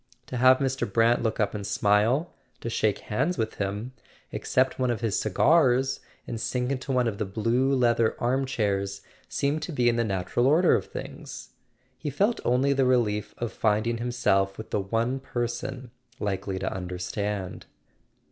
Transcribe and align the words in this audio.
To 0.25 0.37
have 0.37 0.57
Mr. 0.57 0.91
Brant 0.91 1.21
look 1.21 1.39
up 1.39 1.53
and 1.53 1.61
smile, 1.63 2.33
to 2.61 2.71
shake 2.71 2.97
hands 3.11 3.37
with 3.37 3.57
him, 3.59 3.93
accept 4.33 4.79
one 4.79 4.89
of 4.89 5.01
his 5.01 5.19
cigars, 5.19 5.99
and 6.25 6.41
sink 6.41 6.71
into 6.71 6.91
one 6.91 7.07
of 7.07 7.19
the 7.19 7.25
blue 7.25 7.71
leather 7.75 8.15
arm 8.19 8.47
chairs, 8.47 9.03
seemed 9.29 9.61
to 9.61 9.71
be 9.71 9.87
in 9.89 9.97
the 9.97 10.03
natural 10.03 10.47
order 10.47 10.73
of 10.73 10.87
things. 10.87 11.49
He 11.99 12.09
felt 12.09 12.39
only 12.43 12.73
the 12.73 12.85
relief 12.85 13.35
of 13.37 13.53
find¬ 13.53 13.85
ing 13.85 13.99
himself 13.99 14.57
with 14.57 14.71
the 14.71 14.81
one 14.81 15.19
person 15.19 15.91
likely 16.19 16.57
to 16.57 16.73
understand. 16.73 17.67